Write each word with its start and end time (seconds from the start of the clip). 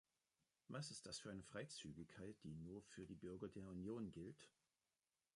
Was 0.67 0.89
ist 0.89 1.05
das 1.05 1.19
für 1.19 1.29
eine 1.29 1.43
Freizügigkeit, 1.43 2.35
die 2.43 2.55
nur 2.55 2.81
für 2.81 3.05
die 3.05 3.13
Bürger 3.13 3.49
der 3.49 3.67
Union 3.67 4.11
gilt? 4.11 4.49